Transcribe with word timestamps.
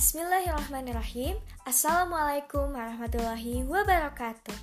Bismillahirrahmanirrahim. 0.00 1.36
Assalamualaikum 1.68 2.72
warahmatullahi 2.72 3.68
wabarakatuh. 3.68 4.56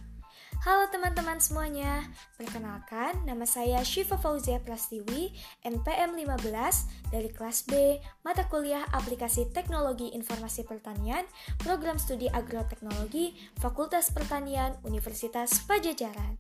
Halo 0.66 0.90
teman-teman 0.90 1.38
semuanya 1.38 2.10
Perkenalkan, 2.42 3.22
nama 3.22 3.46
saya 3.46 3.86
Syifa 3.86 4.18
Fauzia 4.18 4.58
Prastiwi 4.58 5.38
NPM 5.62 6.18
15 6.18 7.14
dari 7.14 7.30
kelas 7.30 7.70
B 7.70 8.02
Mata 8.26 8.50
Kuliah 8.50 8.82
Aplikasi 8.90 9.54
Teknologi 9.54 10.10
Informasi 10.18 10.66
Pertanian 10.66 11.30
Program 11.62 12.02
Studi 12.02 12.26
Agroteknologi 12.34 13.38
Fakultas 13.62 14.10
Pertanian 14.10 14.74
Universitas 14.90 15.62
Pajajaran. 15.70 16.34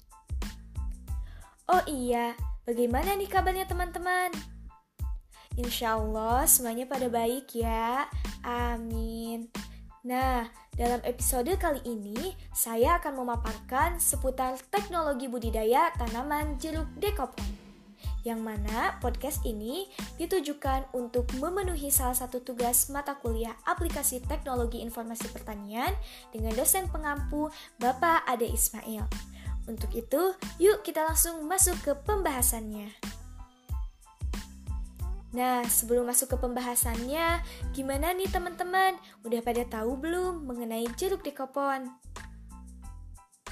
Oh 1.69 1.85
iya, 1.85 2.33
bagaimana 2.65 3.13
nih 3.13 3.29
kabarnya 3.29 3.69
teman-teman? 3.69 4.56
Insya 5.57 5.97
Allah 5.97 6.45
semuanya 6.45 6.85
pada 6.85 7.09
baik 7.09 7.49
ya. 7.57 8.05
Amin. 8.45 9.49
Nah, 10.05 10.45
dalam 10.77 11.01
episode 11.01 11.49
kali 11.57 11.81
ini 11.83 12.37
saya 12.53 13.01
akan 13.01 13.25
memaparkan 13.25 13.97
seputar 13.97 14.53
teknologi 14.69 15.25
budidaya 15.25 15.89
tanaman 15.97 16.61
jeruk 16.61 16.85
dekopon. 17.01 17.43
Yang 18.21 18.39
mana 18.45 19.01
podcast 19.01 19.41
ini 19.49 19.89
ditujukan 20.21 20.93
untuk 20.93 21.25
memenuhi 21.41 21.89
salah 21.89 22.13
satu 22.13 22.45
tugas 22.45 22.93
mata 22.93 23.17
kuliah 23.17 23.57
aplikasi 23.65 24.21
teknologi 24.21 24.85
informasi 24.85 25.25
pertanian 25.33 25.89
dengan 26.29 26.53
dosen 26.53 26.85
pengampu 26.93 27.49
Bapak 27.81 28.29
Ade 28.29 28.45
Ismail. 28.45 29.09
Untuk 29.65 29.89
itu, 29.97 30.37
yuk 30.61 30.85
kita 30.85 31.03
langsung 31.03 31.43
masuk 31.49 31.75
ke 31.81 31.91
pembahasannya. 32.05 33.06
Nah, 35.37 35.61
sebelum 35.69 36.09
masuk 36.09 36.33
ke 36.33 36.37
pembahasannya, 36.41 37.45
gimana 37.69 38.09
nih 38.17 38.25
teman-teman? 38.25 38.97
Udah 39.21 39.37
pada 39.45 39.61
tahu 39.69 39.93
belum 39.93 40.49
mengenai 40.49 40.89
jeruk 40.97 41.21
dekopon? 41.21 41.93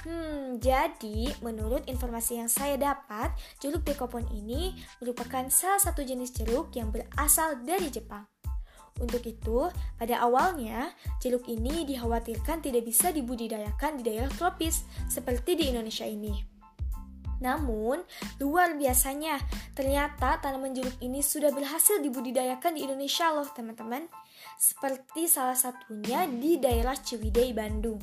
Hmm, 0.02 0.58
jadi 0.58 1.30
menurut 1.46 1.86
informasi 1.86 2.42
yang 2.42 2.50
saya 2.50 2.74
dapat, 2.74 3.30
jeruk 3.62 3.86
dekopon 3.86 4.26
ini 4.34 4.74
merupakan 4.98 5.46
salah 5.46 5.78
satu 5.78 6.02
jenis 6.02 6.34
jeruk 6.34 6.74
yang 6.74 6.90
berasal 6.90 7.62
dari 7.62 7.86
Jepang. 7.86 8.26
Untuk 8.98 9.22
itu, 9.22 9.70
pada 9.94 10.26
awalnya, 10.26 10.90
jeruk 11.22 11.46
ini 11.46 11.86
dikhawatirkan 11.86 12.66
tidak 12.66 12.82
bisa 12.82 13.14
dibudidayakan 13.14 14.02
di 14.02 14.10
daerah 14.10 14.30
tropis 14.34 14.82
seperti 15.06 15.54
di 15.54 15.70
Indonesia 15.70 16.02
ini. 16.08 16.55
Namun, 17.40 18.00
luar 18.40 18.76
biasanya, 18.80 19.36
ternyata 19.76 20.40
tanaman 20.40 20.72
jeruk 20.72 20.96
ini 21.04 21.20
sudah 21.20 21.52
berhasil 21.52 22.00
dibudidayakan 22.00 22.76
di 22.76 22.88
Indonesia 22.88 23.28
loh 23.32 23.48
teman-teman. 23.52 24.08
Seperti 24.56 25.28
salah 25.28 25.56
satunya 25.56 26.24
di 26.24 26.56
daerah 26.56 26.96
Ciwidey, 26.96 27.52
Bandung. 27.52 28.00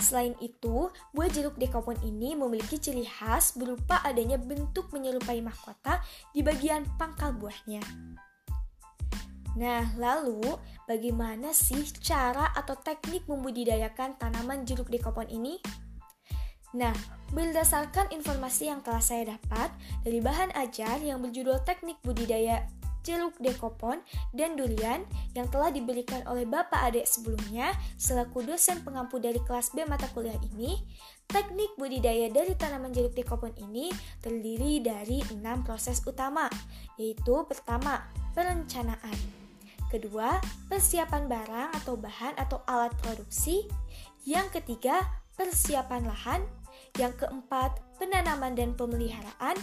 Selain 0.00 0.32
itu, 0.40 0.88
buah 1.12 1.28
jeruk 1.28 1.60
dekopon 1.60 1.98
ini 2.00 2.32
memiliki 2.32 2.80
ciri 2.80 3.04
khas 3.04 3.52
berupa 3.52 4.00
adanya 4.00 4.40
bentuk 4.40 4.88
menyerupai 4.96 5.44
mahkota 5.44 6.00
di 6.32 6.40
bagian 6.40 6.88
pangkal 6.96 7.36
buahnya. 7.36 7.84
Nah, 9.60 9.82
lalu 9.98 10.40
bagaimana 10.88 11.52
sih 11.52 11.84
cara 12.00 12.48
atau 12.56 12.78
teknik 12.80 13.26
membudidayakan 13.26 14.16
tanaman 14.16 14.64
jeruk 14.64 14.88
dekopon 14.88 15.28
ini? 15.28 15.60
Nah, 16.70 16.94
berdasarkan 17.34 18.14
informasi 18.14 18.70
yang 18.70 18.82
telah 18.82 19.02
saya 19.02 19.34
dapat 19.34 19.70
dari 20.06 20.22
bahan 20.22 20.54
ajar 20.54 21.02
yang 21.02 21.18
berjudul 21.18 21.62
Teknik 21.66 21.98
Budidaya 22.02 22.66
Jeruk 23.00 23.40
Dekopon 23.40 24.04
dan 24.36 24.60
Durian 24.60 25.08
yang 25.32 25.48
telah 25.48 25.72
diberikan 25.72 26.20
oleh 26.28 26.44
Bapak 26.44 26.92
Adek 26.92 27.08
sebelumnya 27.08 27.72
selaku 27.96 28.44
dosen 28.44 28.84
pengampu 28.84 29.16
dari 29.16 29.40
kelas 29.48 29.72
B 29.72 29.88
mata 29.88 30.04
kuliah 30.12 30.36
ini, 30.52 30.76
teknik 31.24 31.72
budidaya 31.80 32.28
dari 32.28 32.52
tanaman 32.58 32.92
jeruk 32.92 33.16
dekopon 33.16 33.56
ini 33.56 33.88
terdiri 34.20 34.84
dari 34.84 35.24
enam 35.32 35.64
proses 35.64 36.04
utama, 36.04 36.46
yaitu 37.00 37.40
pertama, 37.48 38.04
perencanaan. 38.36 39.16
Kedua, 39.90 40.38
persiapan 40.70 41.26
barang 41.26 41.68
atau 41.82 41.98
bahan 41.98 42.38
atau 42.38 42.62
alat 42.68 42.94
produksi. 43.02 43.66
Yang 44.22 44.60
ketiga, 44.60 45.02
persiapan 45.34 46.06
lahan. 46.06 46.40
Yang 46.98 47.26
keempat, 47.26 47.78
penanaman 48.00 48.56
dan 48.56 48.76
pemeliharaan. 48.76 49.56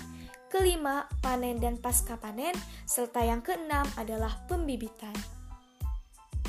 Kelima, 0.48 1.12
panen 1.20 1.60
dan 1.60 1.76
pasca 1.78 2.16
panen. 2.16 2.56
Serta 2.88 3.24
yang 3.24 3.44
keenam 3.44 3.84
adalah 4.00 4.44
pembibitan. 4.48 5.14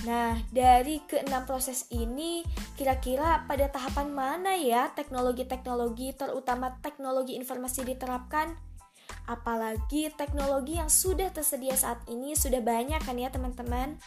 Nah, 0.07 0.39
dari 0.55 1.03
keenam 1.11 1.43
proses 1.43 1.91
ini, 1.91 2.47
kira-kira 2.79 3.43
pada 3.51 3.67
tahapan 3.67 4.15
mana 4.15 4.55
ya 4.55 4.95
teknologi-teknologi, 4.95 6.15
terutama 6.15 6.79
teknologi 6.79 7.35
informasi 7.35 7.83
diterapkan? 7.83 8.55
Apalagi 9.27 10.15
teknologi 10.15 10.79
yang 10.79 10.87
sudah 10.87 11.35
tersedia 11.35 11.75
saat 11.75 11.99
ini 12.07 12.39
sudah 12.39 12.63
banyak 12.63 13.03
kan 13.03 13.19
ya 13.19 13.29
teman-teman? 13.35 13.99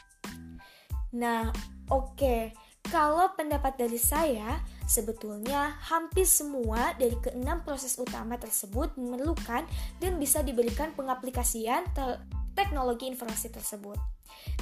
Nah, 1.11 1.51
oke. 1.91 2.15
Okay. 2.15 2.55
Kalau 2.91 3.31
pendapat 3.39 3.79
dari 3.79 3.95
saya, 3.95 4.59
sebetulnya 4.83 5.79
hampir 5.87 6.27
semua 6.27 6.91
dari 6.99 7.15
keenam 7.23 7.63
proses 7.63 7.95
utama 7.95 8.35
tersebut 8.35 8.91
memerlukan 8.99 9.63
dan 10.03 10.19
bisa 10.19 10.43
diberikan 10.43 10.91
pengaplikasian 10.91 11.87
te 11.95 12.19
teknologi 12.51 13.07
informasi 13.07 13.47
tersebut. 13.47 13.95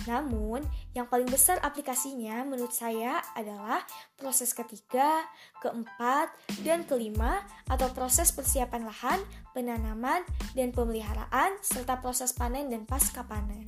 Namun, 0.05 0.61
yang 0.93 1.09
paling 1.09 1.25
besar 1.25 1.57
aplikasinya 1.65 2.45
menurut 2.45 2.69
saya 2.69 3.17
adalah 3.33 3.81
proses 4.13 4.53
ketiga, 4.53 5.25
keempat, 5.57 6.29
dan 6.61 6.85
kelima 6.85 7.41
atau 7.65 7.89
proses 7.97 8.29
persiapan 8.29 8.85
lahan, 8.85 9.19
penanaman, 9.57 10.21
dan 10.53 10.69
pemeliharaan 10.69 11.57
serta 11.65 11.97
proses 11.97 12.29
panen 12.29 12.69
dan 12.69 12.85
pasca 12.85 13.25
panen. 13.25 13.65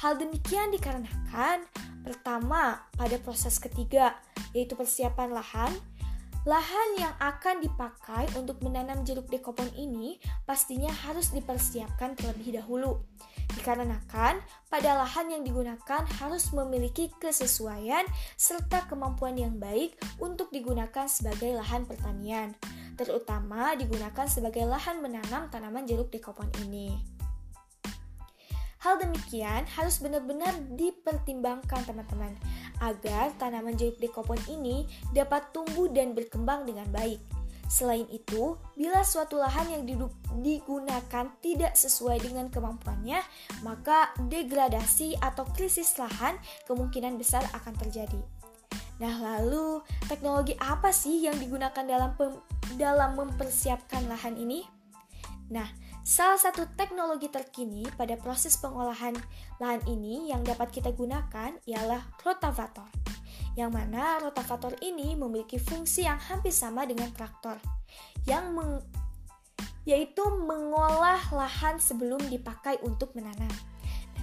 Hal 0.00 0.16
demikian 0.16 0.72
dikarenakan 0.72 1.68
pertama 2.02 2.82
pada 2.98 3.16
proses 3.22 3.56
ketiga 3.62 4.18
yaitu 4.52 4.76
persiapan 4.76 5.32
lahan, 5.32 5.72
lahan 6.42 6.88
yang 6.98 7.14
akan 7.22 7.62
dipakai 7.62 8.26
untuk 8.34 8.58
menanam 8.66 9.06
jeruk 9.06 9.30
dekopon 9.30 9.70
ini 9.78 10.18
pastinya 10.42 10.90
harus 10.90 11.30
dipersiapkan 11.30 12.18
terlebih 12.18 12.58
dahulu. 12.58 12.98
Dikarenakan 13.52 14.42
pada 14.66 14.90
lahan 14.98 15.30
yang 15.30 15.42
digunakan 15.46 16.02
harus 16.18 16.50
memiliki 16.50 17.12
kesesuaian 17.20 18.02
serta 18.34 18.88
kemampuan 18.90 19.38
yang 19.38 19.60
baik 19.60 19.94
untuk 20.18 20.50
digunakan 20.50 21.06
sebagai 21.06 21.54
lahan 21.54 21.84
pertanian, 21.84 22.56
terutama 22.98 23.76
digunakan 23.76 24.26
sebagai 24.26 24.64
lahan 24.66 24.98
menanam 25.04 25.46
tanaman 25.52 25.84
jeruk 25.84 26.10
dekopon 26.10 26.48
ini. 26.64 27.21
Hal 28.82 28.98
demikian 28.98 29.62
harus 29.78 30.02
benar-benar 30.02 30.58
dipertimbangkan 30.74 31.86
teman-teman 31.86 32.34
agar 32.82 33.30
tanaman 33.38 33.78
jeruk 33.78 34.02
dekopon 34.02 34.42
ini 34.50 34.90
dapat 35.14 35.54
tumbuh 35.54 35.86
dan 35.86 36.18
berkembang 36.18 36.66
dengan 36.66 36.90
baik. 36.90 37.22
Selain 37.70 38.04
itu, 38.10 38.58
bila 38.74 39.00
suatu 39.06 39.38
lahan 39.38 39.70
yang 39.70 39.82
digunakan 40.44 41.24
tidak 41.40 41.72
sesuai 41.72 42.20
dengan 42.20 42.50
kemampuannya, 42.50 43.22
maka 43.64 44.12
degradasi 44.28 45.16
atau 45.22 45.46
krisis 45.54 45.96
lahan 45.96 46.36
kemungkinan 46.66 47.16
besar 47.16 47.46
akan 47.54 47.72
terjadi. 47.86 48.18
Nah, 49.00 49.14
lalu 49.14 49.80
teknologi 50.04 50.52
apa 50.58 50.92
sih 50.92 51.24
yang 51.24 51.38
digunakan 51.40 51.86
dalam 51.86 52.12
dalam 52.76 53.16
mempersiapkan 53.16 54.04
lahan 54.04 54.36
ini? 54.36 54.68
Nah, 55.48 55.68
Salah 56.02 56.34
satu 56.34 56.66
teknologi 56.74 57.30
terkini 57.30 57.86
pada 57.94 58.18
proses 58.18 58.58
pengolahan 58.58 59.14
lahan 59.62 59.82
ini 59.86 60.34
yang 60.34 60.42
dapat 60.42 60.74
kita 60.74 60.90
gunakan 60.90 61.54
ialah 61.62 62.02
rotavator. 62.26 62.90
Yang 63.54 63.70
mana 63.70 64.18
rotavator 64.18 64.74
ini 64.82 65.14
memiliki 65.14 65.62
fungsi 65.62 66.02
yang 66.02 66.18
hampir 66.18 66.50
sama 66.50 66.82
dengan 66.90 67.06
traktor, 67.14 67.54
yang 68.26 68.50
meng 68.50 68.82
yaitu 69.86 70.22
mengolah 70.26 71.22
lahan 71.30 71.78
sebelum 71.78 72.18
dipakai 72.26 72.82
untuk 72.82 73.14
menanam. 73.14 73.50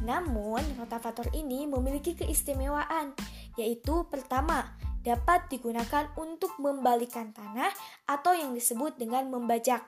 Namun, 0.03 0.63
rotavator 0.79 1.27
ini 1.35 1.67
memiliki 1.67 2.15
keistimewaan, 2.15 3.11
yaitu 3.59 4.07
pertama, 4.07 4.71
dapat 5.03 5.47
digunakan 5.51 6.11
untuk 6.15 6.55
membalikan 6.59 7.35
tanah 7.35 7.71
atau 8.07 8.31
yang 8.35 8.55
disebut 8.55 8.95
dengan 8.95 9.27
membajak. 9.27 9.83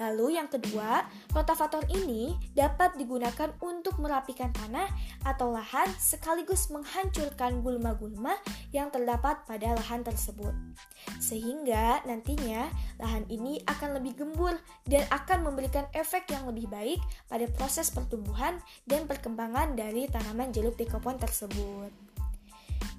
Lalu 0.00 0.38
yang 0.40 0.48
kedua, 0.50 1.06
rotavator 1.30 1.84
ini 1.92 2.34
dapat 2.52 2.96
digunakan 2.98 3.54
untuk 3.62 3.98
merapikan 4.02 4.50
tanah 4.52 4.88
atau 5.22 5.54
lahan 5.54 5.88
sekaligus 5.96 6.68
menghancurkan 6.74 7.62
gulma-gulma 7.62 8.36
yang 8.74 8.88
terdapat 8.90 9.42
pada 9.44 9.76
lahan 9.76 10.02
tersebut. 10.02 10.52
Sehingga 11.18 12.02
nantinya 12.04 12.68
lahan 12.98 13.24
ini 13.30 13.62
akan 13.66 14.00
lebih 14.00 14.18
gembur 14.20 14.58
dan 14.88 15.06
akan 15.10 15.46
memberikan 15.46 15.86
efek 15.96 16.28
yang 16.30 16.46
lebih 16.48 16.68
baik 16.68 17.00
pada 17.26 17.46
proses 17.52 17.90
pertumbuhan 17.90 18.58
dan 18.84 19.06
perkembangan 19.06 19.74
dari 19.78 20.08
tanaman 20.08 20.50
jeruk 20.50 20.76
dekopon 20.76 21.16
tersebut. 21.18 22.11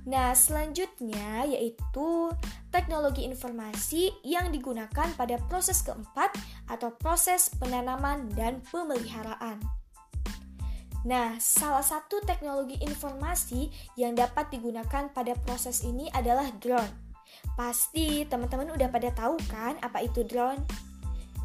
Nah, 0.04 0.36
selanjutnya 0.36 1.48
yaitu 1.48 2.28
teknologi 2.68 3.24
informasi 3.24 4.12
yang 4.28 4.52
digunakan 4.52 5.08
pada 5.16 5.40
proses 5.48 5.80
keempat 5.80 6.36
atau 6.68 6.92
proses 7.00 7.48
penanaman 7.56 8.28
dan 8.36 8.60
pemeliharaan. 8.68 9.64
Nah, 11.04 11.36
salah 11.40 11.84
satu 11.84 12.24
teknologi 12.24 12.80
informasi 12.80 13.68
yang 14.00 14.16
dapat 14.16 14.48
digunakan 14.52 15.12
pada 15.12 15.36
proses 15.44 15.84
ini 15.84 16.08
adalah 16.16 16.48
drone. 16.64 17.16
Pasti 17.60 18.24
teman-teman 18.24 18.72
udah 18.72 18.88
pada 18.88 19.12
tahu 19.12 19.36
kan 19.52 19.76
apa 19.84 20.04
itu 20.04 20.24
drone? 20.24 20.64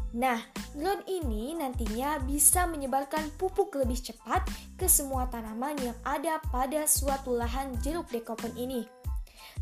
Nah, 0.09 0.41
drone 0.73 1.05
ini 1.05 1.53
nantinya 1.53 2.17
bisa 2.25 2.65
menyebarkan 2.65 3.29
pupuk 3.37 3.77
lebih 3.77 4.01
cepat 4.01 4.41
ke 4.73 4.89
semua 4.89 5.29
tanaman 5.29 5.77
yang 5.77 5.97
ada 6.01 6.41
pada 6.49 6.89
suatu 6.89 7.37
lahan 7.37 7.77
jeruk 7.85 8.09
dekopon 8.09 8.49
ini. 8.57 8.89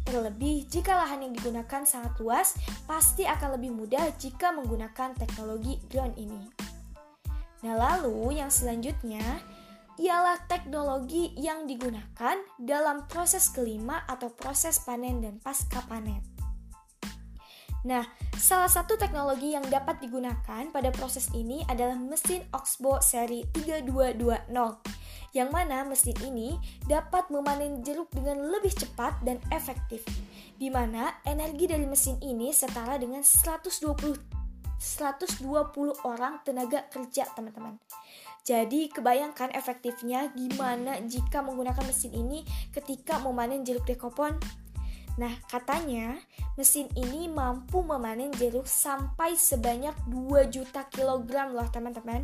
Terlebih, 0.08 0.64
jika 0.72 0.96
lahan 0.96 1.28
yang 1.28 1.34
digunakan 1.36 1.84
sangat 1.84 2.16
luas, 2.24 2.56
pasti 2.88 3.28
akan 3.28 3.60
lebih 3.60 3.76
mudah 3.76 4.08
jika 4.16 4.56
menggunakan 4.56 5.12
teknologi 5.20 5.84
drone 5.92 6.16
ini. 6.16 6.48
Nah, 7.68 7.76
lalu 7.76 8.40
yang 8.40 8.48
selanjutnya 8.48 9.44
ialah 10.00 10.48
teknologi 10.48 11.36
yang 11.36 11.68
digunakan 11.68 12.40
dalam 12.56 13.04
proses 13.12 13.52
kelima 13.52 14.08
atau 14.08 14.32
proses 14.32 14.80
panen 14.80 15.20
dan 15.20 15.44
pasca 15.44 15.84
panen. 15.90 16.37
Nah, 17.86 18.04
salah 18.34 18.72
satu 18.72 18.98
teknologi 18.98 19.54
yang 19.54 19.62
dapat 19.70 20.02
digunakan 20.02 20.64
pada 20.74 20.90
proses 20.90 21.30
ini 21.38 21.62
adalah 21.70 21.94
mesin 21.94 22.42
Oxbow 22.50 22.98
seri 23.04 23.46
3220 23.54 24.98
yang 25.36 25.54
mana 25.54 25.86
mesin 25.86 26.18
ini 26.26 26.58
dapat 26.90 27.30
memanen 27.30 27.86
jeruk 27.86 28.10
dengan 28.10 28.42
lebih 28.50 28.74
cepat 28.74 29.22
dan 29.22 29.38
efektif 29.54 30.02
di 30.58 30.74
mana 30.74 31.22
energi 31.28 31.70
dari 31.70 31.86
mesin 31.86 32.18
ini 32.26 32.50
setara 32.50 32.98
dengan 32.98 33.22
120 33.22 34.38
120 34.78 35.50
orang 36.06 36.38
tenaga 36.46 36.86
kerja 36.94 37.26
teman-teman. 37.34 37.82
Jadi 38.46 38.88
kebayangkan 38.88 39.52
efektifnya 39.58 40.32
gimana 40.32 41.04
jika 41.04 41.44
menggunakan 41.44 41.84
mesin 41.84 42.16
ini 42.16 42.48
ketika 42.72 43.20
memanen 43.20 43.66
jeruk 43.68 43.84
dekopon 43.84 44.40
Nah, 45.18 45.34
katanya 45.50 46.22
mesin 46.54 46.86
ini 46.94 47.26
mampu 47.26 47.82
memanen 47.82 48.30
jeruk 48.38 48.70
sampai 48.70 49.34
sebanyak 49.34 49.94
2 50.14 50.54
juta 50.54 50.86
kilogram 50.94 51.58
loh 51.58 51.66
teman-teman. 51.74 52.22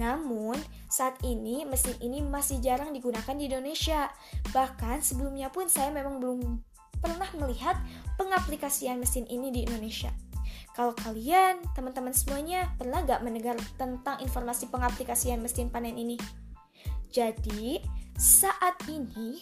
Namun, 0.00 0.56
saat 0.88 1.16
ini 1.24 1.64
mesin 1.64 1.96
ini 2.00 2.20
masih 2.24 2.60
jarang 2.60 2.92
digunakan 2.92 3.32
di 3.36 3.48
Indonesia. 3.48 4.08
Bahkan 4.52 5.04
sebelumnya 5.04 5.48
pun 5.52 5.68
saya 5.68 5.92
memang 5.92 6.20
belum 6.20 6.40
pernah 7.00 7.28
melihat 7.36 7.76
pengaplikasian 8.16 9.00
mesin 9.00 9.28
ini 9.28 9.52
di 9.52 9.68
Indonesia. 9.68 10.12
Kalau 10.76 10.92
kalian, 10.92 11.64
teman-teman 11.72 12.12
semuanya, 12.12 12.68
pernah 12.76 13.00
gak 13.04 13.24
mendengar 13.24 13.56
tentang 13.80 14.20
informasi 14.20 14.68
pengaplikasian 14.68 15.40
mesin 15.40 15.72
panen 15.72 15.96
ini? 15.96 16.20
Jadi, 17.08 17.80
saat 18.16 18.76
ini 18.88 19.40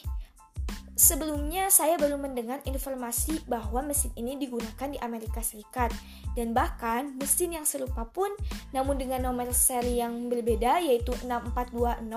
Sebelumnya 1.05 1.69
saya 1.69 2.01
baru 2.01 2.17
mendengar 2.17 2.65
informasi 2.65 3.45
bahwa 3.45 3.85
mesin 3.85 4.09
ini 4.17 4.41
digunakan 4.41 4.89
di 4.89 4.97
Amerika 5.05 5.45
Serikat 5.45 5.93
dan 6.33 6.57
bahkan 6.57 7.13
mesin 7.21 7.53
yang 7.53 7.69
serupa 7.69 8.09
pun 8.09 8.33
namun 8.73 8.97
dengan 8.97 9.29
nomor 9.29 9.53
seri 9.53 10.01
yang 10.01 10.33
berbeda 10.33 10.81
yaitu 10.81 11.13
6420 11.29 12.09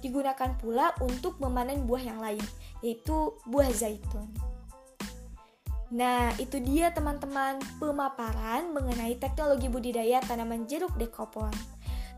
digunakan 0.00 0.50
pula 0.56 0.96
untuk 1.04 1.36
memanen 1.36 1.84
buah 1.84 2.00
yang 2.00 2.16
lain 2.16 2.40
yaitu 2.80 3.36
buah 3.44 3.68
zaitun. 3.76 4.32
Nah, 5.92 6.32
itu 6.40 6.64
dia 6.64 6.96
teman-teman 6.96 7.60
pemaparan 7.76 8.72
mengenai 8.72 9.20
teknologi 9.20 9.68
budidaya 9.68 10.24
tanaman 10.24 10.64
jeruk 10.64 10.96
dekopon. 10.96 11.52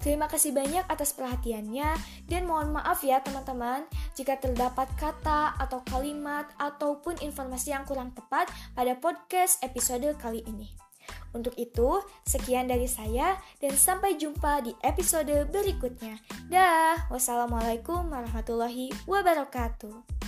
Terima 0.02 0.26
kasih 0.26 0.50
banyak 0.50 0.82
atas 0.90 1.14
perhatiannya 1.14 1.94
dan 2.26 2.42
mohon 2.42 2.74
maaf 2.74 3.06
ya 3.06 3.22
teman-teman 3.22 3.86
jika 4.18 4.34
terdapat 4.34 4.90
kata 4.98 5.54
atau 5.62 5.78
kalimat 5.86 6.50
ataupun 6.58 7.22
informasi 7.22 7.70
yang 7.70 7.86
kurang 7.86 8.10
tepat 8.10 8.50
pada 8.74 8.98
podcast 8.98 9.62
episode 9.62 10.10
kali 10.18 10.42
ini. 10.42 10.74
Untuk 11.32 11.54
itu, 11.54 12.02
sekian 12.26 12.66
dari 12.66 12.90
saya 12.90 13.38
dan 13.62 13.78
sampai 13.78 14.18
jumpa 14.18 14.66
di 14.66 14.74
episode 14.82 15.48
berikutnya. 15.48 16.18
Dah, 16.50 17.08
wassalamualaikum 17.08 18.10
warahmatullahi 18.10 18.90
wabarakatuh. 19.06 20.21